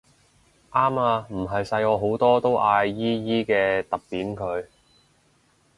[0.71, 4.65] 啱啊唔係細我好多都嗌姨姨嘅揼扁佢